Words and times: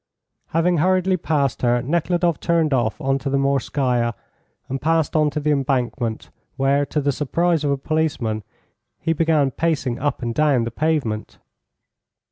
Having 0.47 0.77
hurriedly 0.77 1.15
passed 1.17 1.61
her, 1.61 1.83
Nekhludoff 1.83 2.39
turned 2.39 2.73
off 2.73 2.99
on 2.99 3.19
to 3.19 3.29
the 3.29 3.37
Morskaya, 3.37 4.15
and 4.67 4.81
passed 4.81 5.15
on 5.15 5.29
to 5.29 5.39
the 5.39 5.51
embankment, 5.51 6.31
where, 6.57 6.87
to 6.87 6.99
the 7.01 7.11
surprise 7.11 7.63
of 7.63 7.69
a 7.69 7.77
policeman, 7.77 8.43
he 8.99 9.13
began 9.13 9.51
pacing 9.51 9.99
up 9.99 10.23
and 10.23 10.33
down 10.33 10.63
the 10.63 10.71
pavement. 10.71 11.37